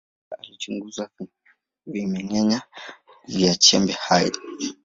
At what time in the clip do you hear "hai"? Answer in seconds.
4.05-4.29